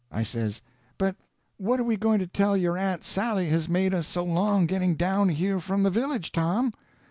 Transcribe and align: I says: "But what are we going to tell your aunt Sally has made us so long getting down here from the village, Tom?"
I 0.11 0.23
says: 0.23 0.63
"But 0.97 1.15
what 1.57 1.79
are 1.79 1.83
we 1.83 1.95
going 1.95 2.17
to 2.21 2.25
tell 2.27 2.57
your 2.57 2.75
aunt 2.75 3.03
Sally 3.03 3.49
has 3.49 3.69
made 3.69 3.93
us 3.93 4.07
so 4.07 4.23
long 4.23 4.65
getting 4.65 4.95
down 4.95 5.29
here 5.29 5.59
from 5.59 5.83
the 5.83 5.91
village, 5.91 6.31
Tom?" 6.31 6.73